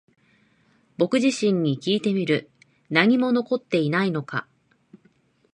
[0.97, 2.49] 僕自身にきいてみる。
[2.89, 4.47] 何も残っていないのか？